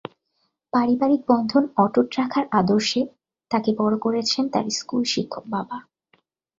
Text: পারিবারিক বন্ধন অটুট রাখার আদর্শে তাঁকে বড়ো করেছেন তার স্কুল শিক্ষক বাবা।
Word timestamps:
পারিবারিক 0.73 1.21
বন্ধন 1.29 1.63
অটুট 1.77 2.07
রাখার 2.17 2.45
আদর্শে 2.59 3.01
তাঁকে 3.51 3.71
বড়ো 3.79 3.97
করেছেন 3.97 4.43
তার 4.53 4.65
স্কুল 4.77 5.01
শিক্ষক 5.13 5.43
বাবা। 5.47 5.77